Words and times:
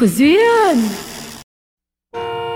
của 0.00 0.06
Duyên. 0.06 0.78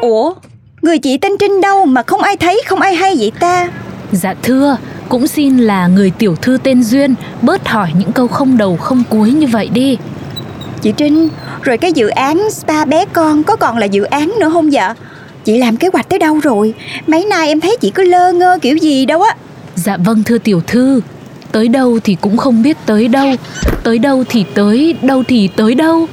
Ủa? 0.00 0.34
Người 0.82 0.98
chị 0.98 1.18
tên 1.18 1.32
Trinh 1.40 1.60
đâu 1.60 1.86
mà 1.86 2.02
không 2.02 2.20
ai 2.20 2.36
thấy 2.36 2.62
không 2.66 2.80
ai 2.80 2.94
hay 2.94 3.16
vậy 3.18 3.32
ta? 3.40 3.68
Dạ 4.12 4.34
thưa, 4.42 4.76
cũng 5.08 5.26
xin 5.26 5.58
là 5.58 5.86
người 5.86 6.12
tiểu 6.18 6.36
thư 6.36 6.58
tên 6.62 6.82
Duyên 6.82 7.14
bớt 7.42 7.68
hỏi 7.68 7.90
những 7.98 8.12
câu 8.12 8.28
không 8.28 8.56
đầu 8.56 8.76
không 8.76 9.02
cuối 9.10 9.30
như 9.32 9.46
vậy 9.46 9.68
đi. 9.68 9.98
Chị 10.82 10.92
Trinh 10.96 11.28
Rồi 11.62 11.78
cái 11.78 11.92
dự 11.92 12.08
án 12.08 12.50
spa 12.50 12.84
bé 12.84 13.04
con 13.12 13.42
Có 13.42 13.56
còn 13.56 13.78
là 13.78 13.86
dự 13.86 14.02
án 14.02 14.32
nữa 14.40 14.50
không 14.52 14.72
dạ? 14.72 14.94
Chị 15.44 15.58
làm 15.58 15.76
kế 15.76 15.88
hoạch 15.92 16.08
tới 16.08 16.18
đâu 16.18 16.38
rồi? 16.42 16.74
Mấy 17.06 17.24
nay 17.24 17.48
em 17.48 17.60
thấy 17.60 17.76
chị 17.80 17.90
cứ 17.90 18.02
lơ 18.02 18.32
ngơ 18.32 18.58
kiểu 18.62 18.76
gì 18.76 19.06
đâu 19.06 19.22
á. 19.22 19.36
Dạ 19.74 19.96
vâng 19.96 20.22
thưa 20.22 20.38
tiểu 20.38 20.62
thư, 20.66 21.00
tới 21.52 21.68
đâu 21.68 21.98
thì 22.04 22.16
cũng 22.20 22.36
không 22.36 22.62
biết 22.62 22.76
tới 22.86 23.08
đâu, 23.08 23.28
tới 23.84 23.98
đâu 23.98 24.24
thì 24.28 24.44
tới, 24.54 24.94
đâu 25.02 25.22
thì 25.28 25.48
tới 25.56 25.74
đâu. 25.74 26.06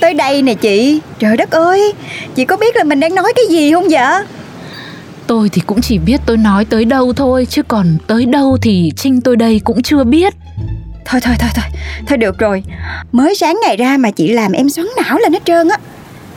Tới 0.00 0.14
đây 0.14 0.42
nè 0.42 0.54
chị. 0.54 1.00
Trời 1.18 1.36
đất 1.36 1.50
ơi 1.50 1.92
Chị 2.34 2.44
có 2.44 2.56
biết 2.56 2.76
là 2.76 2.84
mình 2.84 3.00
đang 3.00 3.14
nói 3.14 3.32
cái 3.36 3.44
gì 3.50 3.72
không 3.72 3.90
dạ 3.90 4.24
Tôi 5.26 5.48
thì 5.48 5.62
cũng 5.66 5.80
chỉ 5.80 5.98
biết 5.98 6.20
tôi 6.26 6.36
nói 6.36 6.64
tới 6.64 6.84
đâu 6.84 7.12
thôi, 7.12 7.46
chứ 7.50 7.62
còn 7.62 7.96
tới 8.06 8.26
đâu 8.26 8.58
thì 8.62 8.92
Trinh 8.96 9.20
tôi 9.20 9.36
đây 9.36 9.60
cũng 9.64 9.82
chưa 9.82 10.04
biết. 10.04 10.34
Thôi 11.04 11.20
thôi 11.24 11.34
thôi 11.38 11.50
thôi 11.54 11.64
Thôi 12.06 12.18
được 12.18 12.38
rồi. 12.38 12.62
Mới 13.12 13.34
sáng 13.34 13.58
ngày 13.62 13.76
ra 13.76 13.96
mà 13.96 14.10
chị 14.10 14.28
làm 14.28 14.52
em 14.52 14.68
xoắn 14.68 14.86
não 14.96 15.18
lên 15.18 15.32
hết 15.32 15.42
trơn 15.44 15.68
á. 15.68 15.76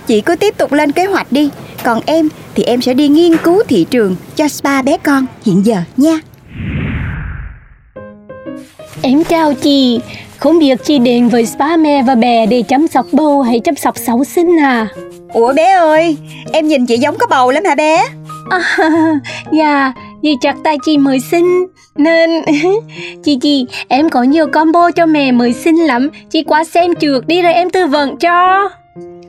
Chị 0.07 0.21
cứ 0.21 0.35
tiếp 0.35 0.57
tục 0.57 0.71
lên 0.73 0.91
kế 0.91 1.05
hoạch 1.05 1.31
đi. 1.31 1.49
Còn 1.83 2.01
em 2.05 2.29
thì 2.55 2.63
em 2.63 2.81
sẽ 2.81 2.93
đi 2.93 3.07
nghiên 3.07 3.37
cứu 3.37 3.63
thị 3.67 3.85
trường 3.89 4.15
Cho 4.35 4.47
spa 4.47 4.81
bé 4.81 4.97
con 4.97 5.25
hiện 5.45 5.65
giờ 5.65 5.77
nha. 5.97 6.19
Em 9.01 9.23
chào 9.23 9.53
chị, 9.53 9.99
không 10.43 10.59
biết 10.59 10.83
chị 10.83 10.99
đến 10.99 11.27
với 11.27 11.45
spa 11.45 11.77
mẹ 11.77 12.03
và 12.03 12.15
bé 12.15 12.45
để 12.45 12.63
chăm 12.67 12.87
sóc 12.87 13.05
bầu 13.11 13.41
hay 13.41 13.59
chăm 13.59 13.75
sóc 13.75 13.97
sáu 13.97 14.23
sinh 14.23 14.59
à? 14.59 14.87
Ủa 15.33 15.53
bé 15.53 15.71
ơi 15.71 16.17
Em 16.51 16.67
nhìn 16.67 16.85
chị 16.85 16.97
giống 16.97 17.17
có 17.17 17.27
bầu 17.27 17.51
lắm 17.51 17.63
hả 17.65 17.75
bé? 17.75 18.03
À, 18.49 18.59
dạ, 19.51 19.93
vì 20.23 20.35
chắc 20.41 20.55
tại 20.63 20.77
chị 20.85 20.97
mới 20.97 21.19
sinh 21.19 21.65
nên 21.95 22.29
chị 23.23 23.37
chị 23.41 23.65
em 23.87 24.09
có 24.09 24.23
nhiều 24.23 24.47
combo 24.47 24.91
cho 24.91 25.05
mẹ 25.05 25.31
mới 25.31 25.53
sinh 25.53 25.77
lắm. 25.77 26.09
Chị 26.29 26.43
qua 26.43 26.63
xem 26.63 26.95
trước 26.95 27.27
đi 27.27 27.41
rồi 27.41 27.53
em 27.53 27.69
tư 27.69 27.87
vấn 27.87 28.17
cho. 28.17 28.69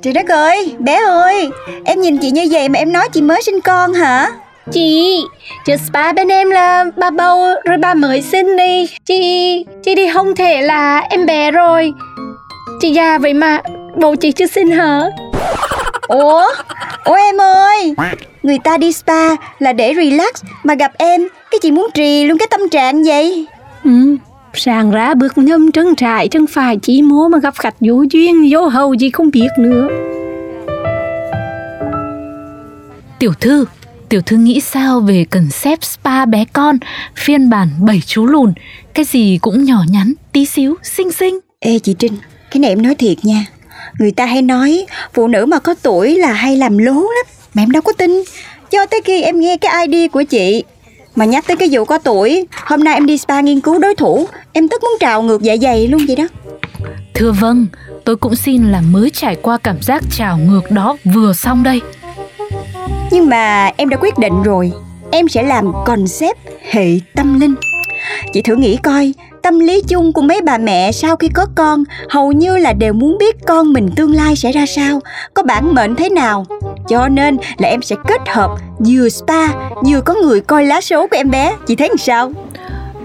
Trời 0.03 0.13
đất 0.13 0.29
ơi 0.29 0.75
Bé 0.79 1.01
ơi 1.07 1.51
Em 1.85 2.01
nhìn 2.01 2.19
chị 2.19 2.31
như 2.31 2.47
vậy 2.51 2.69
mà 2.69 2.79
em 2.79 2.93
nói 2.93 3.09
chị 3.13 3.23
mới 3.23 3.43
sinh 3.43 3.61
con 3.61 3.93
hả 3.95 4.31
chị 4.73 5.19
chứ 5.67 5.77
spa 5.77 6.13
bên 6.13 6.29
em 6.29 6.51
là 6.51 6.85
bà 6.97 7.11
bầu 7.11 7.45
rồi 7.65 7.79
bà 7.79 7.95
mới 7.95 8.23
sinh 8.23 8.57
đi. 8.57 8.89
Chị 9.07 9.65
chị 9.83 9.95
đi 9.95 10.09
không 10.13 10.35
thể 10.35 10.63
là 10.63 10.99
em 10.99 11.27
bé 11.27 11.51
rồi. 11.51 11.93
Chị 12.81 12.91
già 12.91 13.19
vậy 13.19 13.35
mà 13.35 13.61
bầu 13.97 14.17
chị 14.17 14.33
chưa 14.33 14.47
sinh 14.47 14.71
hả? 14.71 15.01
Ủa? 16.09 16.43
Ủa 17.05 17.15
em 17.15 17.41
ơi? 17.41 17.95
Người 18.43 18.59
ta 18.65 18.77
đi 18.77 18.93
spa 18.93 19.29
là 19.59 19.73
để 19.73 19.95
relax 19.97 20.45
Mà 20.65 20.75
gặp 20.75 20.93
em. 20.99 21.29
Cái 21.51 21.59
chị 21.63 21.71
muốn 21.71 21.89
trì 21.95 22.25
luôn 22.25 22.39
cái 22.39 22.49
tâm 22.51 22.69
trạng 22.69 23.03
vậy. 23.03 23.47
Ừ, 23.85 24.17
sàng 24.55 24.91
ra 24.91 25.15
bước 25.15 25.39
nhâm 25.39 25.73
trân 25.73 25.95
trại 25.97 26.29
chân 26.29 26.47
phải 26.47 26.77
chỉ 26.83 27.03
múa 27.03 27.29
mà 27.29 27.39
gặp 27.39 27.55
khách 27.59 27.75
vô 27.81 28.05
duyên 28.11 28.49
vô 28.51 28.69
hầu 28.69 28.95
gì 28.95 29.11
không 29.11 29.31
biết 29.31 29.49
nữa. 29.59 29.89
Tiểu 33.19 33.33
thư, 33.41 33.65
tiểu 34.09 34.21
thư 34.21 34.37
nghĩ 34.37 34.61
sao 34.61 35.01
về 35.01 35.25
concept 35.31 35.85
spa 35.85 36.25
bé 36.27 36.45
con, 36.53 36.79
phiên 37.17 37.51
bản 37.51 37.69
bảy 37.81 38.03
chú 38.07 38.27
lùn, 38.27 38.53
cái 38.95 39.05
gì 39.05 39.39
cũng 39.43 39.65
nhỏ 39.65 39.85
nhắn, 39.91 40.13
tí 40.33 40.47
xíu, 40.47 40.75
xinh 40.83 41.13
xinh. 41.13 41.39
Ê 41.61 41.79
chị 41.79 41.95
Trinh 41.99 42.17
Cái 42.51 42.61
này 42.61 42.71
em 42.71 42.83
nói 42.83 42.95
thiệt 42.95 43.17
nha. 43.23 43.47
Người 43.99 44.11
ta 44.11 44.27
hay 44.27 44.43
nói 44.43 44.87
Phụ 45.15 45.29
nữ 45.29 45.47
mà 45.47 45.59
có 45.59 45.75
tuổi 45.83 46.19
là 46.19 46.33
hay 46.33 46.57
làm 46.57 46.79
lố 46.79 46.93
lắm. 46.93 47.27
Mà 47.55 47.63
em 47.63 47.71
đâu 47.71 47.83
có 47.83 47.93
tin. 47.93 48.23
Cho 48.71 48.87
tới 48.87 49.01
khi 49.05 49.23
em 49.23 49.41
nghe 49.41 49.57
cái 49.57 49.87
ID 49.87 50.11
của 50.13 50.23
chị 50.23 50.65
Mà 51.17 51.25
nhắc 51.25 51.45
tới 51.47 51.57
cái 51.57 51.69
vụ 51.73 51.85
có 51.85 51.99
tuổi 51.99 52.47
Hôm 52.67 52.85
nay 52.85 52.95
em 52.95 53.07
đi 53.07 53.19
spa 53.19 53.41
nghiên 53.41 53.61
cứu 53.61 53.79
đối 53.79 53.95
thủ 53.95 54.29
Em 54.53 54.69
tức 54.69 54.83
muốn 54.83 54.93
trào 55.01 55.23
ngược 55.23 55.43
dạ 55.43 55.57
dày 55.63 55.89
luôn 55.89 56.07
vậy 56.07 56.17
đó. 56.17 56.29
Thưa 57.15 57.33
vâng, 57.33 57.67
tôi 58.05 58.17
cũng 58.17 58.37
xin 58.37 58.71
là 58.71 58.81
mới 58.81 59.11
trải 59.11 59.37
qua 59.43 59.59
cảm 59.59 59.83
giác 59.83 60.03
trào 60.11 60.39
ngược 60.39 60.71
đó 60.71 60.97
vừa 61.15 61.33
xong 61.33 61.63
đây. 61.63 61.81
Nhưng 63.11 63.29
mà 63.29 63.71
em 63.77 63.89
đã 63.89 63.97
quyết 63.97 64.19
định 64.19 64.43
rồi 64.43 64.73
Em 65.11 65.29
sẽ 65.29 65.43
làm 65.43 65.73
concept 65.87 66.39
hệ 66.71 66.87
tâm 67.15 67.41
linh 67.41 67.55
Chị 68.33 68.43
thử 68.43 68.57
nghĩ 68.57 68.77
coi 68.77 69.13
Tâm 69.43 69.59
lý 69.59 69.83
chung 69.89 70.13
của 70.13 70.23
mấy 70.23 70.41
bà 70.41 70.59
mẹ 70.59 70.93
sau 70.93 71.17
khi 71.17 71.29
có 71.29 71.47
con 71.55 71.85
Hầu 72.09 72.33
như 72.33 72.57
là 72.57 72.73
đều 72.73 72.93
muốn 72.93 73.19
biết 73.19 73.37
con 73.47 73.73
mình 73.73 73.91
tương 73.97 74.15
lai 74.15 74.37
sẽ 74.37 74.53
ra 74.53 74.67
sao 74.67 75.01
Có 75.35 75.43
bản 75.43 75.75
mệnh 75.75 75.95
thế 75.95 76.09
nào 76.09 76.47
Cho 76.89 77.09
nên 77.09 77.37
là 77.59 77.69
em 77.69 77.83
sẽ 77.83 77.97
kết 78.09 78.21
hợp 78.29 78.51
vừa 78.79 79.09
spa 79.09 79.49
Vừa 79.87 80.01
có 80.01 80.15
người 80.15 80.41
coi 80.41 80.65
lá 80.65 80.81
số 80.81 81.07
của 81.07 81.17
em 81.17 81.31
bé 81.31 81.57
Chị 81.67 81.77
thấy 81.77 81.89
làm 81.89 81.99
sao? 81.99 82.33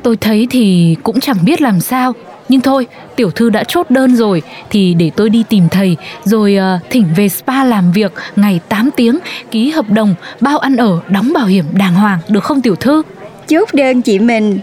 Tôi 0.03 0.17
thấy 0.17 0.47
thì 0.49 0.95
cũng 1.03 1.19
chẳng 1.19 1.37
biết 1.45 1.61
làm 1.61 1.79
sao. 1.79 2.13
Nhưng 2.49 2.61
thôi, 2.61 2.87
tiểu 3.19 3.31
thư 3.31 3.49
đã 3.49 3.63
chốt 3.63 3.89
đơn 3.89 4.15
rồi 4.15 4.41
thì 4.69 4.93
để 4.93 5.11
tôi 5.15 5.29
đi 5.29 5.43
tìm 5.49 5.69
thầy 5.69 5.97
rồi 6.23 6.55
ờ, 6.55 6.79
thỉnh 6.89 7.05
về 7.15 7.29
spa 7.29 7.63
làm 7.63 7.91
việc 7.91 8.13
ngày 8.35 8.59
8 8.69 8.89
tiếng, 8.95 9.19
ký 9.51 9.69
hợp 9.69 9.89
đồng, 9.89 10.15
bao 10.39 10.57
ăn 10.57 10.75
ở, 10.75 10.99
đóng 11.07 11.33
bảo 11.33 11.45
hiểm 11.45 11.65
đàng 11.73 11.95
hoàng 11.95 12.19
được 12.29 12.43
không 12.43 12.61
tiểu 12.61 12.75
thư? 12.75 13.01
Chốt 13.47 13.69
đơn 13.73 14.01
chị 14.01 14.19
mình. 14.19 14.59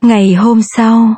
Ngày 0.00 0.34
hôm 0.34 0.60
sau, 0.76 1.14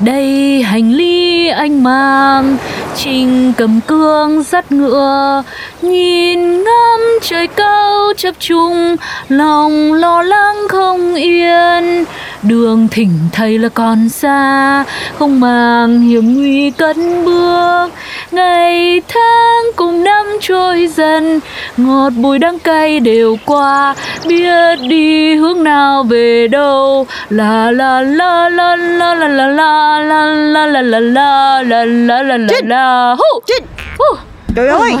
Đây 0.00 0.62
hành 0.62 0.92
ly 0.92 1.48
anh 1.48 1.82
mang 1.82 2.56
Trình 2.96 3.52
cầm 3.56 3.80
cương 3.86 4.42
dắt 4.42 4.72
ngựa 4.72 5.42
Nhìn 5.82 6.64
ngắm 6.64 7.00
trời 7.22 7.46
cao 7.46 8.12
chập 8.16 8.34
trùng 8.38 8.96
Lòng 9.28 9.92
lo 9.92 10.22
lắng 10.22 10.56
không 10.68 11.14
yên 11.14 12.04
Đường 12.48 12.88
thỉnh 12.88 13.18
thầy 13.32 13.58
là 13.58 13.68
còn 13.68 14.08
xa 14.08 14.84
Không 15.18 15.40
màng 15.40 16.00
hiểm 16.00 16.34
nguy 16.34 16.70
cất 16.70 16.96
bước 17.24 17.88
Ngày 18.30 19.02
tháng 19.08 19.64
cùng 19.76 20.04
năm 20.04 20.26
trôi 20.40 20.88
dần 20.96 21.40
Ngọt 21.76 22.10
bùi 22.16 22.38
đắng 22.38 22.58
cay 22.58 23.00
đều 23.00 23.36
qua 23.46 23.94
Biết 24.26 24.76
đi 24.88 25.34
hướng 25.34 25.64
nào 25.64 26.02
về 26.02 26.48
đâu 26.48 27.06
La 27.28 27.70
la 27.70 28.00
la 28.00 28.48
la 28.48 28.76
la 28.76 29.16
la 29.16 29.28
la 29.28 29.46
la 29.46 29.98
la 29.98 30.40
la 30.40 30.80
la 30.80 31.00
la 31.00 31.00
la 31.00 31.62
la 31.62 31.84
la 31.84 32.22
la 32.22 32.36
la 32.38 32.60
la 32.64 33.14
Hú! 33.14 33.40
Trinh 33.46 33.66
Hú! 33.98 34.16
Trời 34.56 34.68
ơi 34.68 34.92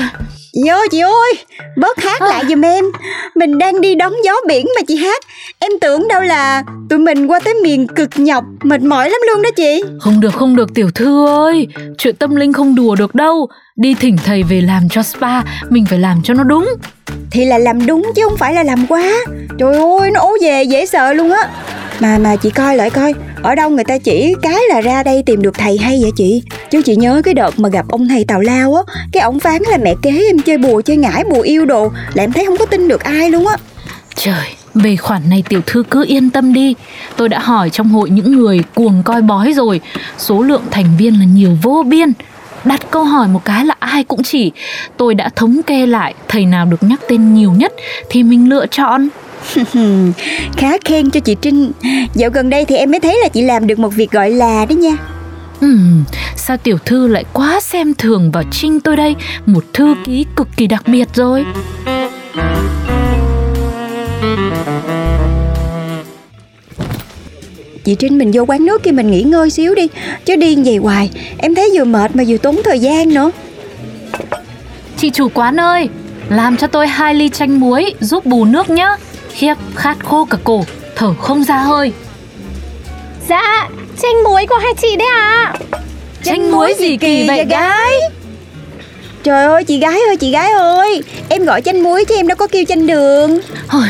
Chị 0.52 0.68
ơi 0.70 0.88
chị 0.90 1.00
ơi 1.00 1.34
Bớt 1.76 1.98
hát 1.98 2.22
lại 2.22 2.44
giùm 2.48 2.64
em 2.64 2.84
Mình 3.34 3.58
đang 3.58 3.80
đi 3.80 3.94
đón 3.94 4.12
gió 4.24 4.32
biển 4.48 4.66
mà 4.76 4.82
chị 4.88 4.96
hát. 4.96 5.22
Em 5.58 5.72
tưởng 5.80 6.08
đâu 6.08 6.22
là 6.22 6.62
Tụi 6.90 6.98
mình 6.98 7.26
qua 7.26 7.40
tới 7.40 7.54
miền 7.62 7.86
cực 7.86 8.10
nhọc 8.16 8.44
Mệt 8.62 8.80
mỏi 8.80 9.10
lắm 9.10 9.20
luôn 9.28 9.42
đó 9.42 9.50
chị. 9.56 9.82
Không 10.00 10.20
được 10.20 10.34
không 10.34 10.56
được 10.56 10.74
tiểu 10.74 10.90
thư 10.94 11.26
ơi. 11.26 11.66
Chuyện 11.98 12.16
tâm 12.16 12.36
linh 12.36 12.52
không 12.52 12.74
đùa 12.74 12.94
được 12.94 13.14
đâu. 13.14 13.48
Đi 13.76 13.94
thỉnh 13.94 14.16
thầy 14.24 14.42
về 14.42 14.60
làm 14.60 14.88
cho 14.88 15.02
spa 15.02 15.42
Mình 15.70 15.86
phải 15.90 15.98
làm 15.98 16.20
cho 16.24 16.34
nó 16.34 16.44
đúng. 16.44 16.74
Thì 17.30 17.44
là 17.44 17.58
làm 17.58 17.86
đúng 17.86 18.12
chứ 18.16 18.22
không 18.24 18.36
phải 18.36 18.54
là 18.54 18.62
làm 18.62 18.86
quá. 18.88 19.02
Trời 19.58 19.74
ơi 19.74 20.10
nó 20.10 20.20
ố 20.20 20.36
về 20.40 20.62
dễ 20.62 20.86
sợ 20.86 21.12
luôn 21.12 21.30
á 21.30 21.48
mà 22.00 22.18
mà 22.18 22.36
chị 22.36 22.50
coi 22.50 22.76
lại 22.76 22.90
coi 22.90 23.14
Ở 23.42 23.54
đâu 23.54 23.70
người 23.70 23.84
ta 23.84 23.98
chỉ 23.98 24.34
cái 24.42 24.58
là 24.68 24.80
ra 24.80 25.02
đây 25.02 25.22
tìm 25.26 25.42
được 25.42 25.58
thầy 25.58 25.78
hay 25.78 25.98
vậy 26.02 26.10
chị? 26.16 26.42
Chứ 26.70 26.82
chị 26.82 26.96
nhớ 26.96 27.22
cái 27.24 27.34
đợt 27.34 27.58
mà 27.58 27.68
gặp 27.68 27.88
ông 27.88 28.08
thầy 28.08 28.24
Tào 28.24 28.40
Lao 28.40 28.74
á 28.74 28.82
Cái 29.12 29.22
ổng 29.22 29.40
phán 29.40 29.62
là 29.62 29.78
mẹ 29.78 29.94
kế 30.02 30.10
em 30.10 30.38
chơi 30.38 30.58
bùa 30.58 30.80
chơi 30.80 30.96
ngải 30.96 31.24
bùa 31.24 31.40
yêu 31.40 31.64
đồ 31.64 31.90
Là 32.14 32.22
em 32.22 32.32
thấy 32.32 32.46
không 32.46 32.56
có 32.56 32.66
tin 32.66 32.88
được 32.88 33.04
ai 33.04 33.30
luôn 33.30 33.46
á. 33.46 33.56
Trời, 34.14 34.46
về 34.74 34.96
khoản 34.96 35.22
này 35.30 35.44
tiểu 35.48 35.60
thư 35.66 35.82
cứ 35.90 36.04
yên 36.08 36.30
tâm 36.30 36.52
đi. 36.52 36.74
Tôi 37.16 37.28
đã 37.28 37.38
hỏi 37.38 37.70
trong 37.70 37.88
hội 37.88 38.10
những 38.10 38.32
người 38.32 38.60
cuồng 38.74 39.02
coi 39.02 39.22
bói 39.22 39.52
rồi. 39.52 39.80
Số 40.18 40.42
lượng 40.42 40.62
thành 40.70 40.96
viên 40.98 41.18
là 41.20 41.24
nhiều 41.24 41.58
vô 41.62 41.82
biên. 41.86 42.12
Đặt 42.64 42.80
câu 42.90 43.04
hỏi 43.04 43.28
một 43.28 43.44
cái 43.44 43.64
là 43.64 43.74
ai 43.78 44.04
cũng 44.04 44.22
chỉ. 44.22 44.52
Tôi 44.96 45.14
đã 45.14 45.28
thống 45.36 45.60
kê 45.66 45.86
lại 45.86 46.14
Thầy 46.28 46.46
nào 46.46 46.66
được 46.66 46.82
nhắc 46.82 47.00
tên 47.08 47.34
nhiều 47.34 47.52
nhất 47.52 47.72
Thì 48.10 48.22
mình 48.22 48.48
lựa 48.48 48.66
chọn. 48.66 49.08
Khá 50.56 50.78
khen 50.84 51.10
cho 51.10 51.20
chị 51.20 51.36
Trinh. 51.40 51.72
Dạo 52.14 52.30
gần 52.30 52.50
đây 52.50 52.64
thì 52.64 52.76
em 52.76 52.90
mới 52.90 53.00
thấy 53.00 53.18
là 53.22 53.28
chị 53.28 53.42
làm 53.42 53.66
được 53.66 53.78
một 53.78 53.88
việc 53.88 54.10
gọi 54.10 54.30
là 54.30 54.64
đó 54.64 54.74
nha. 54.74 54.96
Ừm, 55.60 56.04
sao 56.36 56.56
tiểu 56.56 56.78
thư 56.84 57.06
lại 57.06 57.24
quá 57.32 57.60
xem 57.60 57.94
thường 57.94 58.30
vào 58.30 58.42
Trinh 58.50 58.80
tôi 58.80 58.96
đây? 58.96 59.14
Một 59.46 59.64
thư 59.72 59.94
ký 60.04 60.26
cực 60.36 60.48
kỳ 60.56 60.66
đặc 60.66 60.82
biệt 60.86 61.08
rồi. 61.14 61.44
Chị 67.84 67.94
Trinh 67.94 68.18
mình 68.18 68.30
vô 68.34 68.44
quán 68.44 68.66
nước 68.66 68.82
kia 68.82 68.90
mình 68.90 69.10
nghỉ 69.10 69.22
ngơi 69.22 69.50
xíu 69.50 69.74
đi 69.74 69.88
Chứ 70.24 70.36
điên 70.36 70.64
vậy 70.64 70.76
hoài. 70.76 71.10
Em 71.38 71.54
thấy 71.54 71.70
vừa 71.74 71.84
mệt 71.84 72.16
mà 72.16 72.24
vừa 72.28 72.36
tốn 72.36 72.60
thời 72.64 72.78
gian 72.78 73.14
nữa. 73.14 73.30
Chị 74.96 75.10
chủ 75.10 75.28
quán 75.34 75.60
ơi 75.60 75.88
Làm 76.28 76.56
cho 76.56 76.66
tôi 76.66 76.86
hai 76.86 77.14
ly 77.14 77.28
chanh 77.28 77.60
muối 77.60 77.94
Giúp 78.00 78.26
bù 78.26 78.44
nước 78.44 78.70
nhá 78.70 78.96
Khiếp 79.34 79.54
khát 79.74 79.96
khô 80.04 80.24
cả 80.24 80.38
cổ 80.44 80.64
Thở 80.96 81.14
không 81.20 81.44
ra 81.44 81.56
hơi. 81.56 81.92
Dạ 83.28 83.68
Chanh 84.02 84.22
muối 84.24 84.46
của 84.46 84.56
hai 84.62 84.72
chị 84.82 84.96
đấy 84.96 85.08
à 85.08 85.54
Chanh 86.22 86.50
muối 86.50 86.74
gì 86.78 86.96
kỳ 86.96 87.26
vậy 87.28 87.44
gái? 87.44 87.92
Trời 89.22 89.44
ơi 89.44 89.64
chị 89.64 89.78
gái 89.78 90.00
ơi 90.08 90.16
chị 90.16 90.30
gái 90.30 90.50
ơi. 90.50 91.02
Em 91.28 91.44
gọi 91.44 91.62
chanh 91.62 91.82
muối 91.82 92.04
chứ 92.04 92.14
em 92.14 92.28
đâu 92.28 92.36
có 92.36 92.46
kêu 92.46 92.64
chanh 92.68 92.86
đường. 92.86 93.38
Hồi, 93.68 93.88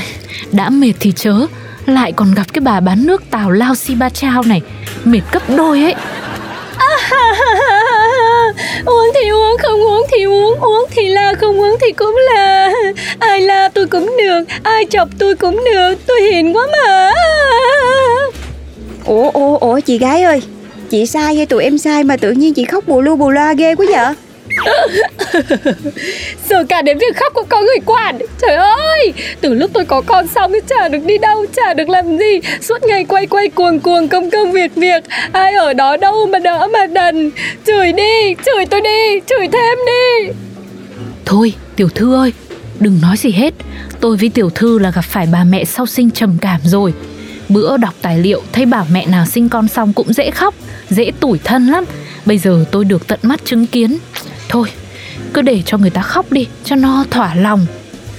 Đã 0.52 0.70
mệt 0.70 0.92
thì 1.00 1.12
chớ. 1.16 1.34
Lại 1.86 2.12
còn 2.12 2.34
gặp 2.34 2.52
cái 2.52 2.60
bà 2.60 2.80
bán 2.80 3.06
nước 3.06 3.22
tào 3.30 3.50
lao 3.50 3.74
si 3.74 3.94
ba 3.94 4.08
trao 4.08 4.42
này. 4.42 4.62
Mệt 5.04 5.20
gấp 5.32 5.50
đôi 5.56 5.82
ấy 5.82 5.94
Uống 8.86 9.10
thì 9.14 9.28
uống, 9.28 9.56
không 9.58 9.80
uống 9.82 10.06
thì 10.12 10.24
uống. 10.24 10.60
Uống 10.60 10.86
thì 10.90 11.08
la, 11.08 11.34
không 11.40 11.60
uống 11.60 11.76
thì 11.80 11.92
cũng 11.92 12.16
là 12.34 12.72
Ai 13.18 13.40
la 13.40 13.68
tôi 13.68 13.86
cũng 13.86 14.16
được, 14.18 14.44
Ai 14.62 14.84
chọc 14.90 15.08
tôi 15.18 15.34
cũng 15.34 15.64
được. 15.64 15.94
Tôi 16.06 16.22
hiền 16.22 16.56
quá 16.56 16.66
mà. 16.72 17.10
Ủa 19.06 19.30
ủa 19.30 19.58
ủa, 19.58 19.80
chị 19.80 19.98
gái 19.98 20.22
ơi. 20.22 20.42
Chị 20.90 21.06
sai 21.06 21.34
hay 21.34 21.46
tụi 21.46 21.64
em 21.64 21.78
sai 21.78 22.04
mà 22.04 22.16
tự 22.16 22.30
nhiên 22.30 22.54
chị 22.54 22.64
khóc 22.64 22.88
bù 22.88 23.00
lu 23.00 23.16
bù 23.16 23.30
loa 23.30 23.52
ghê 23.52 23.74
quá 23.74 23.86
vậy? 23.88 24.14
Giờ 26.48 26.64
cả 26.68 26.82
đến 26.82 26.98
việc 26.98 27.16
khóc 27.16 27.32
cũng 27.34 27.46
có 27.48 27.60
người 27.60 27.78
quản. 27.86 28.18
Trời 28.42 28.56
ơi, 28.56 29.12
Từ 29.40 29.54
lúc 29.54 29.70
tôi 29.74 29.84
có 29.84 30.00
con 30.00 30.26
xong 30.26 30.52
thì 30.52 30.58
chả 30.68 30.88
được 30.88 31.04
đi 31.06 31.18
đâu, 31.18 31.46
Chả 31.56 31.74
được 31.74 31.88
làm 31.88 32.18
gì. 32.18 32.40
Suốt 32.60 32.82
ngày 32.82 33.04
quay 33.04 33.26
quay 33.26 33.48
cuồng 33.48 33.80
cuồng, 33.80 34.08
công 34.08 34.30
công 34.30 34.52
việc 34.52 34.74
việc. 34.74 35.04
Ai 35.32 35.52
ở 35.52 35.72
đó 35.72 35.96
đâu 35.96 36.26
mà 36.26 36.38
đỡ 36.38 36.68
mà 36.72 36.86
đần. 36.86 37.30
Chửi 37.66 37.92
đi, 37.92 38.34
Chửi 38.44 38.66
tôi 38.70 38.80
đi, 38.80 39.20
Chửi 39.26 39.48
thêm 39.52 39.78
đi. 39.86 40.32
Thôi, 41.24 41.54
tiểu 41.76 41.88
thư 41.94 42.14
ơi, 42.14 42.32
Đừng 42.80 42.98
nói 43.02 43.16
gì 43.16 43.30
hết. 43.30 43.54
Tôi 44.00 44.16
với 44.16 44.28
tiểu 44.28 44.50
thư 44.50 44.78
là 44.78 44.90
gặp 44.90 45.04
phải 45.04 45.26
bà 45.32 45.44
mẹ 45.44 45.64
sau 45.64 45.86
sinh 45.86 46.10
trầm 46.10 46.36
cảm 46.40 46.60
rồi. 46.64 46.92
Bữa 47.48 47.76
đọc 47.76 47.94
tài 48.02 48.18
liệu, 48.18 48.42
thấy 48.52 48.66
bảo 48.66 48.86
mẹ 48.92 49.06
nào 49.06 49.26
sinh 49.26 49.48
con 49.48 49.68
xong 49.68 49.92
cũng 49.92 50.12
dễ 50.12 50.30
khóc, 50.30 50.54
Dễ 50.90 51.10
tủi 51.20 51.38
thân 51.44 51.66
lắm. 51.66 51.84
Bây 52.26 52.38
giờ 52.38 52.64
tôi 52.70 52.84
được 52.84 53.06
tận 53.06 53.18
mắt 53.22 53.40
chứng 53.44 53.66
kiến. 53.66 53.98
Thôi. 54.54 54.68
Cứ 55.32 55.42
để 55.42 55.62
cho 55.66 55.78
người 55.78 55.90
ta 55.90 56.02
khóc 56.02 56.32
đi 56.32 56.46
Cho 56.64 56.76
nó 56.76 57.04
thỏa 57.10 57.34
lòng. 57.34 57.66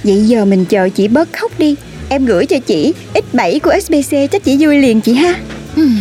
Vậy 0.04 0.22
giờ 0.22 0.44
mình 0.44 0.64
chờ 0.64 0.88
chị 0.88 1.08
bớt 1.08 1.28
khóc 1.32 1.52
đi. 1.58 1.74
Em 2.08 2.24
gửi 2.24 2.46
cho 2.46 2.56
chị 2.66 2.94
X7 3.14 3.58
của 3.60 3.72
SBC 3.82 4.16
chắc 4.32 4.44
chị 4.44 4.56
vui 4.60 4.78
liền 4.78 5.00
chị 5.00 5.14
ha. 5.14 5.34
Hmm, 5.74 5.98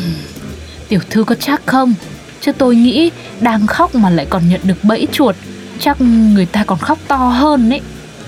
Tiểu 0.88 1.00
thư 1.10 1.24
có 1.24 1.36
chắc 1.36 1.62
không? 1.66 1.94
Chứ 2.42 2.52
tôi 2.52 2.76
nghĩ 2.76 3.12
đang 3.42 3.68
khóc 3.68 3.96
mà 3.96 4.10
lại 4.10 4.26
còn 4.30 4.50
nhận 4.50 4.62
được 4.64 4.84
bẫy 4.84 5.08
chuột 5.12 5.36
Chắc 5.80 6.02
người 6.02 6.46
ta 6.46 6.64
còn 6.64 6.80
khóc 6.80 7.00
to 7.08 7.18
hơn 7.18 7.70
ấy. 7.70 7.81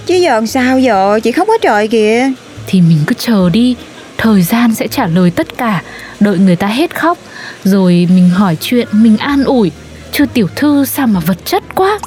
Chứ 0.06 0.15
giờ 0.15 0.33
làm 0.33 0.48
sao 0.48 0.80
giờ? 0.80 1.19
Chị 1.24 1.31
khóc 1.31 1.48
quá 1.50 1.57
trời 1.62 1.88
kìa. 1.88 2.31
Thì 2.68 2.81
mình 2.81 3.00
cứ 3.07 3.15
chờ 3.18 3.50
đi 3.50 3.75
Thời 4.18 4.42
gian 4.42 4.75
sẽ 4.75 4.88
trả 4.88 5.07
lời 5.07 5.31
tất 5.31 5.57
cả. 5.57 5.83
Đợi 6.19 6.38
người 6.38 6.56
ta 6.56 6.68
hết 6.68 6.95
khóc 6.95 7.18
Rồi 7.63 8.07
mình 8.15 8.30
hỏi 8.30 8.57
chuyện, 8.62 8.88
mình 8.92 9.18
an 9.18 9.44
ủi 9.44 9.71
Chứ 10.17 10.25
tiểu 10.33 10.47
thư 10.55 10.85
sao 10.85 11.07
mà 11.07 11.19
vật 11.19 11.37
chất 11.45 11.63
quá? 11.75 11.99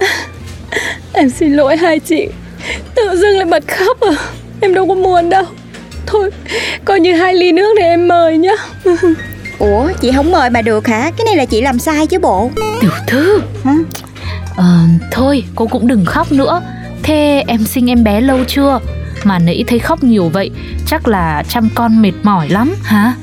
Em 1.12 1.30
xin 1.30 1.52
lỗi 1.52 1.76
hai 1.76 1.98
chị. 1.98 2.28
Tự 2.94 3.16
dưng 3.16 3.36
lại 3.36 3.44
bật 3.44 3.64
khóc 3.68 4.00
à? 4.00 4.12
Em 4.60 4.74
đâu 4.74 4.88
có 4.88 4.94
muốn 4.94 5.30
đâu. 5.30 5.44
Thôi 6.06 6.30
coi 6.84 7.00
như 7.00 7.14
hai 7.14 7.34
ly 7.34 7.52
nước 7.52 7.74
này 7.80 7.88
em 7.88 8.08
mời 8.08 8.38
nhá. 8.38 8.52
Ủa 9.58 9.88
chị 10.00 10.12
không 10.16 10.30
mời 10.30 10.50
mà 10.50 10.62
được 10.62 10.86
hả? 10.86 11.10
Cái 11.16 11.24
này 11.24 11.36
là 11.36 11.44
chị 11.44 11.60
làm 11.60 11.78
sai 11.78 12.06
chứ 12.06 12.18
bộ. 12.18 12.50
Tiểu 12.80 12.90
thư? 13.06 13.40
Hả? 13.64 13.74
Ờ, 14.56 14.78
thôi 15.12 15.44
cô 15.54 15.66
cũng 15.66 15.86
đừng 15.86 16.04
khóc 16.04 16.32
nữa. 16.32 16.62
Thế 17.02 17.44
em 17.46 17.64
sinh 17.64 17.90
em 17.90 18.04
bé 18.04 18.20
lâu 18.20 18.38
chưa? 18.48 18.80
Mà 19.24 19.38
nãy 19.38 19.64
thấy 19.66 19.78
khóc 19.78 20.04
nhiều 20.04 20.28
vậy 20.28 20.50
Chắc 20.86 21.08
là 21.08 21.42
chăm 21.48 21.68
con 21.74 22.02
mệt 22.02 22.14
mỏi 22.22 22.48
lắm. 22.48 22.74
Hả? 22.82 23.14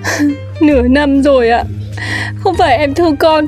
Nửa 0.60 0.82
năm 0.82 1.22
rồi 1.22 1.48
ạ 1.48 1.64
Không 2.44 2.54
phải 2.54 2.76
em 2.76 2.94
thương 2.94 3.16
con. 3.16 3.46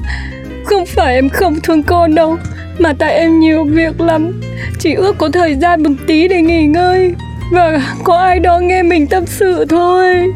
Không 0.65 0.87
phải 0.87 1.15
em 1.15 1.29
không 1.29 1.61
thương 1.61 1.83
con 1.83 2.15
đâu 2.15 2.37
Mà 2.79 2.93
tại 2.99 3.15
em 3.15 3.41
nhiều 3.41 3.65
việc 3.65 4.01
lắm. 4.01 4.41
Chỉ 4.79 4.95
ước 4.95 5.19
có 5.19 5.29
thời 5.29 5.55
gian 5.55 5.83
một 5.83 5.91
tí 6.07 6.29
để 6.29 6.43
nghỉ 6.43 6.67
ngơi. 6.67 7.15
Và 7.53 7.83
có 8.05 8.17
ai 8.17 8.39
đó 8.39 8.59
nghe 8.59 8.83
mình 8.83 9.07
tâm 9.07 9.27
sự 9.27 9.65
thôi. 9.69 10.33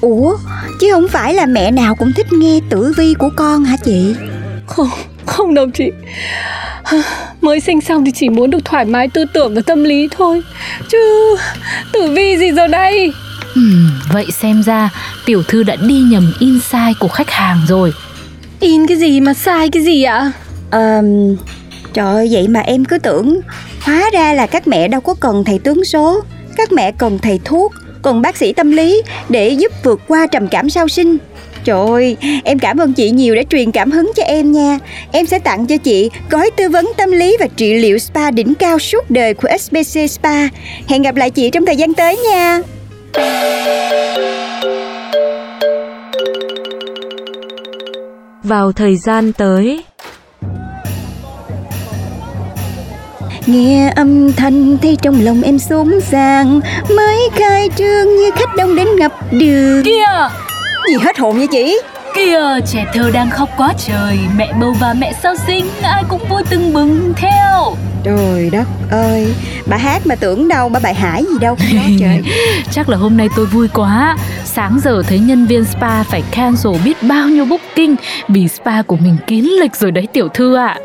Ủa 0.00 0.36
chứ 0.80 0.92
không 0.92 1.08
phải 1.08 1.34
là 1.34 1.46
mẹ 1.46 1.70
nào 1.70 1.94
cũng 1.94 2.12
thích 2.16 2.26
nghe 2.32 2.60
tử 2.70 2.92
vi 2.96 3.14
của 3.18 3.30
con 3.36 3.64
hả 3.64 3.76
chị? 3.84 4.14
Không, 4.66 4.88
không 5.26 5.54
đâu 5.54 5.66
chị. 5.74 5.90
Mới 7.40 7.60
sinh 7.60 7.80
xong 7.80 8.04
thì 8.04 8.12
chỉ 8.14 8.28
muốn 8.28 8.50
được 8.50 8.64
thoải 8.64 8.84
mái 8.84 9.08
tư 9.08 9.24
tưởng 9.34 9.54
và 9.54 9.62
tâm 9.66 9.84
lý 9.84 10.08
thôi. 10.10 10.42
Chứ 10.88 11.36
tử 11.92 12.10
vi 12.10 12.36
gì 12.36 12.52
giờ 12.52 12.66
đây 12.66 13.12
Ừm, 13.54 13.90
vậy 14.12 14.26
xem 14.30 14.62
ra 14.62 14.90
tiểu 15.26 15.42
thư 15.42 15.62
đã 15.62 15.76
đi 15.76 16.00
nhầm 16.00 16.32
insight 16.38 16.98
của 17.00 17.08
khách 17.08 17.30
hàng 17.30 17.60
rồi. 17.68 17.92
In 18.60 18.86
cái 18.86 18.96
gì 18.96 19.20
mà 19.20 19.34
sai 19.34 19.68
cái 19.68 19.82
gì 19.82 20.02
ạ? 20.02 20.32
Ờ 20.70 21.02
Trời 21.92 22.14
ơi, 22.14 22.28
vậy 22.32 22.48
mà 22.48 22.60
em 22.60 22.84
cứ 22.84 22.98
tưởng 22.98 23.40
Hóa 23.80 24.10
ra 24.12 24.32
là 24.32 24.46
các 24.46 24.68
mẹ 24.68 24.88
đâu 24.88 25.00
có 25.00 25.14
cần 25.14 25.44
thầy 25.44 25.58
tướng 25.58 25.84
số. 25.84 26.22
Các 26.56 26.72
mẹ 26.72 26.92
cần 26.92 27.18
thầy 27.18 27.40
thuốc 27.44 27.72
Cần 28.02 28.22
bác 28.22 28.36
sĩ 28.36 28.52
tâm 28.52 28.70
lý 28.70 29.02
Để 29.28 29.48
giúp 29.48 29.72
vượt 29.84 30.00
qua 30.08 30.26
trầm 30.26 30.48
cảm 30.48 30.70
sau 30.70 30.88
sinh. 30.88 31.18
Trời 31.64 31.86
ơi, 31.86 32.16
em 32.44 32.58
cảm 32.58 32.78
ơn 32.78 32.92
chị 32.92 33.10
nhiều 33.10 33.34
đã 33.34 33.42
truyền 33.50 33.70
cảm 33.70 33.90
hứng 33.90 34.12
cho 34.16 34.22
em 34.22 34.52
nha. 34.52 34.78
Em 35.12 35.26
sẽ 35.26 35.38
tặng 35.38 35.66
cho 35.66 35.76
chị 35.76 36.10
gói 36.30 36.50
tư 36.56 36.68
vấn 36.68 36.92
tâm 36.96 37.10
lý 37.10 37.36
và 37.40 37.46
trị 37.56 37.74
liệu 37.74 37.98
spa 37.98 38.30
đỉnh 38.30 38.54
cao 38.54 38.78
suốt 38.78 39.10
đời 39.10 39.34
của 39.34 39.48
SBC 39.60 40.10
Spa. 40.10 40.48
Hẹn 40.88 41.02
gặp 41.02 41.16
lại 41.16 41.30
chị 41.30 41.50
trong 41.50 41.66
thời 41.66 41.76
gian 41.76 41.94
tới 41.94 42.16
nha 42.16 42.60
Vào 48.44 48.72
thời 48.72 48.96
gian 48.96 49.32
tới, 49.32 49.84
Nghe 53.46 53.92
âm 53.96 54.32
thanh 54.32 54.78
thấy 54.78 54.96
trong 55.02 55.20
lòng 55.24 55.42
em 55.42 55.58
xốn 55.58 56.00
sang 56.00 56.60
Mới 56.96 57.28
khai 57.32 57.68
trương 57.76 58.16
như 58.16 58.30
khách 58.36 58.56
đông 58.56 58.76
đến 58.76 58.88
ngập 58.98 59.12
đường. 59.30 59.84
Kìa, 59.84 60.28
Gì 60.88 60.94
hết 61.00 61.18
hồn 61.18 61.36
vậy 61.36 61.46
chị? 61.52 61.78
Kìa, 62.14 62.60
trẻ 62.66 62.86
thơ 62.94 63.10
đang 63.10 63.30
khóc 63.30 63.48
quá 63.56 63.72
trời 63.86 64.18
Mẹ 64.36 64.52
bầu 64.60 64.74
và 64.80 64.94
mẹ 64.98 65.12
sau 65.22 65.34
sinh 65.46 65.66
Ai 65.82 66.04
cũng 66.08 66.20
vui 66.28 66.42
tưng 66.50 66.72
bừng 66.72 67.12
theo 67.16 67.74
Trời 68.04 68.50
đất 68.52 68.66
ơi. 68.90 69.34
Bà 69.66 69.76
hát 69.76 70.06
mà 70.06 70.14
tưởng 70.14 70.48
đâu 70.48 70.68
bà 70.68 70.80
bài 70.80 70.94
hải 70.94 71.24
gì 71.24 71.38
đâu. 71.40 71.56
Đó 71.74 71.80
trời. 72.00 72.22
Chắc 72.70 72.88
là 72.88 72.96
hôm 72.96 73.16
nay 73.16 73.28
tôi 73.36 73.46
vui 73.46 73.68
quá. 73.74 74.16
Sáng 74.44 74.80
giờ 74.84 75.02
thấy 75.08 75.18
nhân 75.18 75.46
viên 75.46 75.64
spa 75.64 76.02
phải 76.02 76.22
cancel 76.30 76.72
biết 76.84 77.02
bao 77.02 77.28
nhiêu 77.28 77.44
booking 77.44 77.94
Vì 78.28 78.48
spa 78.48 78.82
của 78.82 78.96
mình 78.96 79.16
kín 79.26 79.44
lịch 79.44 79.76
rồi 79.76 79.90
đấy 79.90 80.08
tiểu 80.12 80.28
thư 80.28 80.56
ạ. 80.56 80.76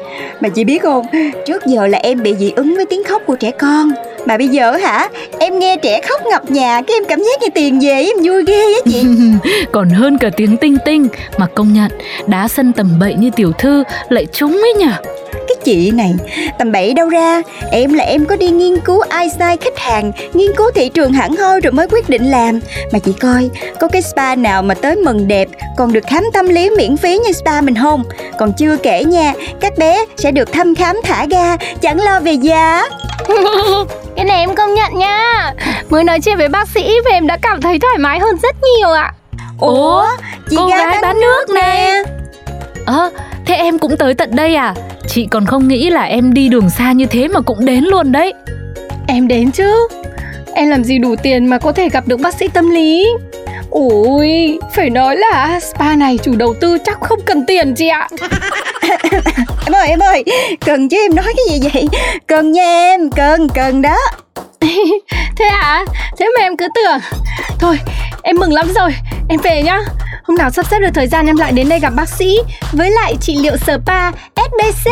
Mà 0.41 0.50
chị 0.50 0.63
biết 0.63 0.81
không? 0.81 1.05
Trước 1.45 1.65
giờ 1.65 1.88
là 1.88 1.98
em 1.98 2.24
bị 2.24 2.36
dị 2.39 2.51
ứng 2.51 2.75
với 2.75 2.86
tiếng 2.86 3.03
khóc 3.03 3.22
của 3.25 3.36
trẻ 3.36 3.51
con. 3.51 3.91
Mà 4.25 4.38
bây 4.38 4.48
giờ 4.48 4.72
hả? 4.72 5.07
Em 5.39 5.60
nghe 5.60 5.77
trẻ 5.77 6.01
khóc 6.10 6.22
ngập 6.31 6.51
nhà 6.51 6.81
Cái 6.88 6.98
em 6.98 7.03
cảm 7.10 7.19
giác 7.19 7.41
như 7.41 7.48
tiền 7.55 7.79
về 7.79 8.05
em 8.05 8.17
vui 8.24 8.43
ghê 8.48 8.74
á 8.74 8.79
chị. 8.86 9.03
Còn 9.72 9.89
hơn 9.89 10.17
cả 10.17 10.29
tiếng 10.38 10.57
tinh 10.57 10.77
tinh. 10.86 11.07
Mà 11.38 11.48
công 11.55 11.74
nhận 11.74 11.91
Đá 12.27 12.48
sân 12.48 12.74
tầm 12.74 13.00
bậy 13.00 13.13
như 13.13 13.29
tiểu 13.36 13.51
thư 13.51 13.84
Lại 14.10 14.25
trúng 14.34 14.51
ấy 14.51 14.74
nhỉ. 14.74 14.91
Cái 15.34 15.45
chị 15.65 15.91
này. 15.91 16.13
Tầm 16.60 16.72
bậy 16.72 16.93
đâu 16.93 17.10
ra 17.10 17.41
Em 17.72 17.93
là 17.93 18.03
em 18.03 18.25
có 18.25 18.36
đi 18.36 18.50
nghiên 18.50 18.79
cứu 18.79 19.01
eyesight 19.10 19.62
khách 19.62 19.77
hàng 19.77 20.12
Nghiên 20.34 20.51
cứu 20.57 20.72
thị 20.75 20.89
trường 20.89 21.13
hẳn 21.13 21.36
hoi 21.36 21.60
rồi 21.60 21.72
mới 21.72 21.88
quyết 21.91 22.10
định 22.10 22.31
làm. 22.31 22.60
Mà 22.91 23.00
chị 23.00 23.13
coi 23.22 23.50
Có 23.79 23.88
cái 23.88 24.01
spa 24.01 24.36
nào 24.36 24.62
mà 24.62 24.74
tới 24.74 24.95
mừng 24.95 25.27
đẹp 25.27 25.48
Còn 25.77 25.93
được 25.93 26.03
khám 26.07 26.24
tâm 26.34 26.50
lý 26.50 26.69
miễn 26.69 26.98
phí 26.98 27.17
như 27.17 27.31
spa 27.31 27.62
mình 27.62 27.75
không? 27.75 28.03
Còn 28.39 28.53
chưa 28.57 28.77
kể 28.77 29.03
nha 29.03 29.34
Các 29.60 29.77
bé 29.77 30.05
sẽ 30.17 30.31
được 30.31 30.53
thăm 30.53 30.75
khám 30.75 31.01
thả 31.03 31.25
ga 31.25 31.57
Chẳng 31.81 32.01
lo 32.01 32.19
về 32.19 32.34
giá 32.34 32.84
Cái 34.15 34.25
này 34.25 34.39
em 34.39 34.55
công 34.55 34.74
nhận 34.74 34.98
nha. 34.98 35.53
Mới 35.89 36.03
nói 36.03 36.19
chuyện 36.19 36.38
với 36.38 36.48
bác 36.48 36.67
sĩ 36.69 37.00
và 37.05 37.12
em 37.12 37.27
đã 37.27 37.38
cảm 37.41 37.62
thấy 37.62 37.79
thoải 37.79 37.98
mái 37.98 38.19
hơn 38.19 38.36
rất 38.43 38.55
nhiều 38.63 38.91
ạ. 38.91 39.13
Ủa 39.60 40.07
chị 40.50 40.55
cô 40.60 40.67
gái 40.67 40.79
gái 40.79 41.01
bán 41.01 41.22
nước 41.22 41.45
nè. 41.55 42.03
Ờ 42.86 43.12
Thế 43.45 43.55
em 43.55 43.79
cũng 43.79 43.98
tới 43.98 44.13
tận 44.13 44.36
đây 44.36 44.55
à? 44.55 44.74
Chị 45.15 45.27
còn 45.31 45.45
không 45.45 45.67
nghĩ 45.67 45.89
là 45.89 46.03
em 46.03 46.34
đi 46.34 46.50
đường 46.50 46.69
xa 46.69 46.91
như 46.91 47.05
thế 47.05 47.27
mà 47.27 47.41
cũng 47.41 47.65
đến 47.65 47.84
luôn 47.84 48.12
đấy. 48.12 48.34
Em 49.07 49.27
đến 49.27 49.51
chứ. 49.51 49.88
Em 50.53 50.69
làm 50.69 50.84
gì 50.84 50.98
đủ 50.98 51.15
tiền 51.24 51.45
mà 51.45 51.57
có 51.57 51.72
thể 51.72 51.89
gặp 51.89 52.07
được 52.07 52.19
bác 52.19 52.36
sĩ 52.36 52.48
tâm 52.48 52.69
lý? 52.69 53.07
Ôi, 53.69 54.57
phải 54.74 54.89
nói 54.89 55.17
là 55.17 55.60
spa 55.60 55.95
này 55.95 56.19
chủ 56.24 56.36
đầu 56.36 56.53
tư 56.62 56.77
chắc 56.86 57.00
không 57.01 57.19
cần 57.25 57.45
tiền 57.45 57.75
chị 57.75 57.88
ạ. 57.88 58.10
Em 59.65 59.75
ơi 59.75 59.88
em 59.88 60.00
ơi 60.00 60.24
Cần 60.65 60.89
chứ 60.89 60.98
em 60.98 61.15
nói 61.15 61.34
cái 61.38 61.45
gì 61.60 61.69
vậy? 61.74 61.88
Cần 62.27 62.51
nha 62.51 62.63
em 62.63 63.10
Cần 63.12 63.50
cần 63.50 63.81
đó. 63.81 63.98
Thế 65.38 65.45
à? 65.45 65.86
Thế 66.19 66.27
mà 66.38 66.45
em 66.45 66.57
cứ 66.57 66.67
tưởng. 66.75 67.00
Thôi, 67.60 67.79
em 68.24 68.36
mừng 68.36 68.53
lắm 68.53 68.67
rồi. 68.75 68.91
Em 69.29 69.39
về 69.39 69.63
nhá 69.63 69.79
Hôm 70.27 70.38
nào 70.38 70.50
sắp 70.50 70.65
xếp 70.72 70.79
được 70.79 70.89
thời 70.94 71.08
gian 71.08 71.25
em 71.25 71.36
lại 71.38 71.51
đến 71.51 71.70
đây 71.70 71.79
gặp 71.79 71.94
bác 71.96 72.10
sĩ. 72.10 72.38
Với 72.72 72.91
lại 72.91 73.15
trị 73.22 73.36
liệu 73.41 73.58
spa 73.58 74.12
SBC 74.36 74.91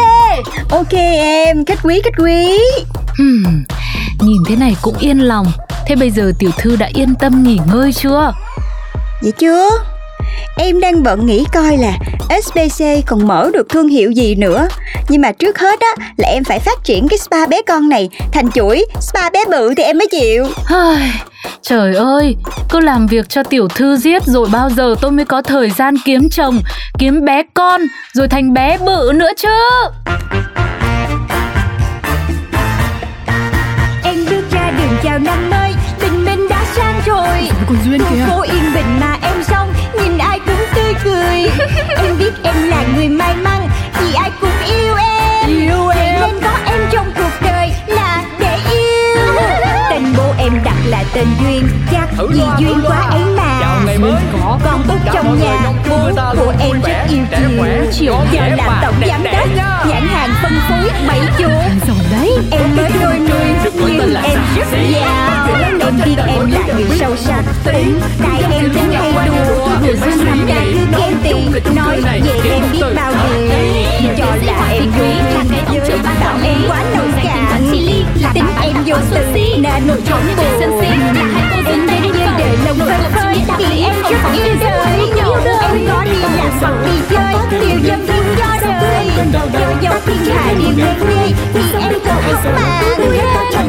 Ok 0.70 0.94
em 1.22 1.66
Kết 1.66 1.80
quý 1.84 2.02
kết 2.04 2.12
quý. 2.18 2.60
Hmm, 3.18 3.64
Nhìn 4.20 4.44
thế 4.48 4.56
này 4.56 4.76
cũng 4.82 4.98
yên 4.98 5.20
lòng. 5.20 5.48
Thế 5.88 5.96
bây 5.96 6.12
giờ 6.12 6.32
tiểu 6.40 6.52
thư 6.58 6.76
đã 6.76 6.90
yên 6.94 7.16
tâm 7.16 7.44
nghỉ 7.44 7.60
ngơi 7.74 7.94
chưa? 7.94 8.34
Vậy 9.22 9.32
chưa 9.32 9.70
Em 10.58 10.80
đang 10.80 11.04
bận 11.04 11.26
nghĩ 11.26 11.46
coi 11.54 11.78
là 11.78 11.98
SBC 12.44 12.86
còn 13.06 13.28
mở 13.28 13.50
được 13.54 13.70
thương 13.70 13.88
hiệu 13.88 14.12
gì 14.12 14.36
nữa. 14.36 14.68
Nhưng 15.10 15.22
mà 15.22 15.32
trước 15.32 15.60
hết 15.60 15.80
á 15.80 16.06
là 16.18 16.28
em 16.28 16.44
phải 16.44 16.60
phát 16.60 16.84
triển 16.84 17.08
cái 17.08 17.18
spa 17.18 17.46
bé 17.48 17.62
con 17.68 17.90
này 17.90 18.10
Thành 18.32 18.52
chuỗi. 18.52 18.86
Spa 19.02 19.30
bé 19.30 19.40
bự 19.52 19.74
thì 19.78 19.84
em 19.84 19.98
mới 19.98 20.08
chịu. 20.08 20.48
Trời 21.62 21.96
ơi, 21.96 22.36
cứ 22.70 22.80
làm 22.80 23.08
việc 23.08 23.30
cho 23.30 23.44
tiểu 23.44 23.68
thư 23.68 23.98
giết 23.98 24.24
rồi 24.26 24.48
bao 24.52 24.70
giờ 24.70 24.96
tôi 25.02 25.12
mới 25.12 25.26
có 25.26 25.42
thời 25.42 25.70
gian 25.70 25.96
kiếm 26.06 26.30
chồng, 26.30 26.62
kiếm 27.00 27.26
bé 27.26 27.44
con, 27.54 27.82
rồi 28.14 28.28
thành 28.28 28.54
bé 28.54 28.78
bự 28.78 29.12
nữa 29.16 29.32
chứ? 29.38 29.50
Em 34.04 34.26
bước 34.30 34.44
ra 34.52 34.72
đường 34.78 34.98
chào 35.04 35.20
năm 35.20 35.50
mới, 35.50 35.72
tình 36.00 36.26
mình 36.26 36.48
đã 36.50 36.66
sang 36.76 37.02
rồi. 37.06 37.50
Còn 37.68 37.78
Duyên 37.86 38.02
biết 42.34 42.42
em 42.44 42.70
là 42.70 42.84
người 42.96 43.10
may 43.10 43.36
mắn, 43.36 43.70
vì 44.00 44.14
ai 44.14 44.32
cũng 44.42 44.50
yêu 44.66 44.96
em. 44.96 45.50
Yêu 45.50 45.88
em. 45.88 46.22
Nên 46.22 46.42
có 46.44 46.52
em 46.66 46.82
trong 46.92 47.12
cuộc 47.16 47.32
đời 47.42 47.72
là 47.88 48.24
để 48.40 48.58
yêu. 48.72 49.34
Tên 49.90 50.04
bố 50.18 50.34
em 50.38 50.54
đặt 50.64 50.76
là 50.86 51.04
tên 51.14 51.28
Duyên, 51.42 51.68
chắc 51.92 52.10
vì 52.30 52.42
duyên 52.60 52.80
quá 52.88 52.98
ấy 52.98 53.22
mà. 53.38 53.60
Còn 54.64 54.84
tốt 54.88 54.98
trong 55.14 55.40
nhà, 55.40 55.72
bố 55.90 56.10
của 56.16 56.54
em 56.60 56.82
rất 56.82 57.08
yêu 57.10 57.24
chiều 57.32 57.66
Chiều 57.92 58.16
giờ 58.32 58.48
làm 58.58 58.72
tổng 58.82 58.96
giám 59.08 59.24
đốc, 59.24 59.48
nhãn 59.88 60.08
hàng 60.08 60.30
phân 60.42 60.54
phối 60.70 60.90
bảy 61.08 61.22
chỗ. 61.40 61.50
Giỏi 61.88 62.06
đấy. 62.12 62.32
Em 62.52 62.76
mới 62.76 62.92
đôi 63.02 63.20
mươi 63.20 63.94
nhưng 63.98 64.16
em 64.24 64.40
rất 64.56 64.68
già. 64.90 65.34
Em 65.86 65.96
biết 66.06 66.16
em 66.28 66.52
là 66.52 66.74
người 66.74 66.98
sâu 67.00 67.16
sắc 67.16 67.44
tính 67.64 68.00
Tại 68.24 68.44
em 68.52 68.70
tính 68.74 68.92
hay 68.92 69.12
đùa 69.28 69.68
Người 69.82 69.96
xinh 69.96 70.26
lắm 70.26 70.46
ra 70.48 70.56
cứ 70.74 70.93
ghen 71.34 71.52
tiền 71.54 71.76
Nói 71.76 72.02
về 72.02 72.22
em 72.50 72.64
biết 72.72 72.84
bao 72.96 73.14
điều 73.14 74.14
Cho 74.18 74.36
là 74.46 74.68
em 74.72 74.92
vui 74.92 75.14
Bảo 76.20 76.38
em 76.44 76.58
quá 76.68 76.84
nông 76.96 77.12
cạn 77.24 77.64
Tính 78.34 78.48
em 78.62 78.74
vô 78.86 78.96
tư 79.12 79.26
nên 79.58 79.88
trốn 79.88 80.22
buồn 80.38 80.82
Em 81.66 81.88
đang 81.88 82.02
như 82.02 82.26
đời 82.38 82.58
lòng 82.66 82.80
phơi 82.80 83.00
phới 83.14 83.38
Vì 83.58 83.84
em 83.84 83.96
rất 84.02 84.18
yêu 84.34 84.56
đời 84.60 84.98
Em 85.62 85.88
có 85.88 86.04
đi 86.06 86.20
làm 86.38 86.52
hoặc 86.62 86.74
đi 86.86 87.00
chơi 87.10 87.62
Điều 87.62 87.80
dân 87.80 88.08
thiên 88.08 88.24
do 88.38 88.46
đời 88.62 89.08
Cho 89.34 89.74
dấu 89.82 89.94
thiên 90.06 90.36
hạ 90.36 90.54
điều 90.58 90.70
người 90.70 90.96
ghê 91.10 91.34
Vì 91.54 91.62
em 91.80 91.94
có 92.06 92.14
ước 92.28 92.52
mà 92.56 92.82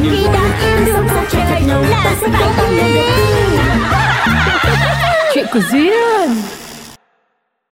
Khi 0.03 0.27
đã 0.33 0.43
yêu 0.87 1.03
một 1.15 1.25
trời 1.31 1.63
Là 1.91 2.15
phải 2.21 2.41
yêu 2.79 3.05
Chuyện 5.35 5.47
của 5.53 5.61
Duyên 5.73 6.43